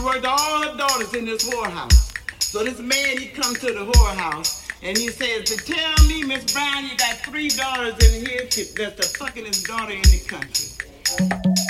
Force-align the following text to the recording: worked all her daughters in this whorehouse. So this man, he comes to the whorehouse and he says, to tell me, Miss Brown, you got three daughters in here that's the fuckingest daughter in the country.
worked 0.00 0.24
all 0.24 0.62
her 0.62 0.76
daughters 0.76 1.14
in 1.14 1.24
this 1.24 1.48
whorehouse. 1.48 2.12
So 2.42 2.64
this 2.64 2.78
man, 2.78 3.18
he 3.18 3.26
comes 3.26 3.58
to 3.60 3.66
the 3.66 3.84
whorehouse 3.92 4.68
and 4.82 4.96
he 4.96 5.08
says, 5.08 5.44
to 5.44 5.56
tell 5.56 6.06
me, 6.06 6.22
Miss 6.22 6.52
Brown, 6.52 6.84
you 6.84 6.96
got 6.96 7.16
three 7.18 7.48
daughters 7.48 7.94
in 8.08 8.26
here 8.26 8.40
that's 8.40 8.74
the 8.74 9.18
fuckingest 9.18 9.66
daughter 9.66 9.92
in 9.92 10.02
the 10.02 10.24
country. 10.26 11.69